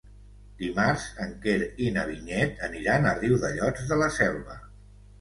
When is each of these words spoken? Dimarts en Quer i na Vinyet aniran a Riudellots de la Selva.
Dimarts 0.61 1.05
en 1.25 1.35
Quer 1.43 1.59
i 1.85 1.91
na 1.99 2.07
Vinyet 2.09 2.65
aniran 2.71 3.09
a 3.09 3.15
Riudellots 3.23 3.89
de 3.95 4.03
la 4.05 4.13
Selva. 4.21 4.63